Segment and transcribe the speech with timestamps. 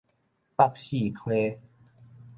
[0.55, 1.59] 北勢溪